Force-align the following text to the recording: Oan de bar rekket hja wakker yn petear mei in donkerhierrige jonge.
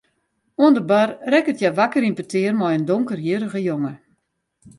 Oan 0.61 0.73
de 0.77 0.83
bar 0.89 1.09
rekket 1.31 1.59
hja 1.61 1.71
wakker 1.79 2.03
yn 2.07 2.17
petear 2.19 2.55
mei 2.59 2.73
in 2.77 2.87
donkerhierrige 2.89 3.61
jonge. 3.69 3.93